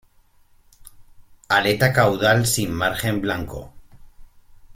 [1.47, 3.71] Aleta caudal sin margen blanco.